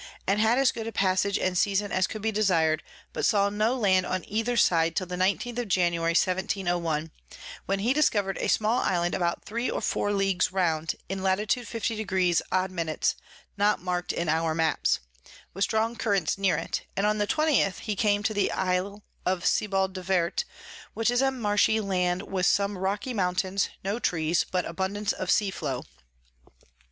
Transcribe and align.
and 0.25 0.39
had 0.39 0.57
as 0.57 0.71
good 0.71 0.87
a 0.87 0.91
Passage 0.91 1.37
and 1.37 1.55
Season 1.55 1.91
as 1.91 2.07
could 2.07 2.23
be 2.23 2.31
desir'd, 2.31 2.81
but 3.13 3.23
saw 3.23 3.51
no 3.51 3.75
Land 3.75 4.03
on 4.07 4.25
either 4.27 4.57
side 4.57 4.95
till 4.95 5.05
the 5.05 5.15
19_th_ 5.15 5.59
of 5.59 5.67
January 5.67 6.15
1701. 6.15 7.11
when 7.67 7.77
he 7.81 7.93
discover'd 7.93 8.39
a 8.39 8.47
small 8.49 8.79
Island 8.79 9.13
about 9.13 9.45
3 9.45 9.69
or 9.69 9.79
4 9.79 10.09
Ls. 10.11 10.51
round, 10.51 10.95
in 11.07 11.21
Lat. 11.21 11.37
52. 11.51 12.33
odd 12.51 12.71
min. 12.71 12.97
not 13.57 13.79
mark'd 13.79 14.11
in 14.11 14.27
our 14.27 14.55
Maps, 14.55 15.01
with 15.53 15.65
strong 15.65 15.95
Currents 15.95 16.35
near 16.35 16.57
it; 16.57 16.81
and 16.97 17.05
on 17.05 17.19
the 17.19 17.27
20_th_ 17.27 17.81
he 17.81 17.95
came 17.95 18.23
to 18.23 18.33
the 18.33 18.51
Isle 18.51 19.03
of 19.23 19.45
Sebald 19.45 19.93
de 19.93 20.01
Wert, 20.01 20.45
which 20.95 21.11
is 21.11 21.21
a 21.21 21.29
marshy 21.29 21.79
Land 21.79 22.23
with 22.23 22.47
some 22.47 22.75
rocky 22.75 23.13
Mountains, 23.13 23.69
no 23.83 23.99
Trees, 23.99 24.47
but 24.49 24.65
abundance 24.65 25.11
of 25.11 25.29
Sea 25.29 25.51
Flow. 25.51 25.83